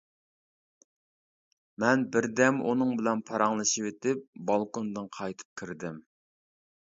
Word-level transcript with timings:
مەن 1.83 2.05
بىردەم 2.15 2.57
ئۇنىڭ 2.69 2.95
بىلەن 3.01 3.21
پاراڭلىشىۋېتىپ، 3.27 4.25
بالكوندىن 4.49 5.13
قايتىپ 5.19 5.63
كىردىم. 5.63 6.03